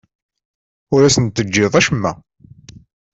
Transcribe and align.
Ur 0.93 1.01
asen-d-teǧǧiḍ 1.03 1.73
acemma. 1.79 2.11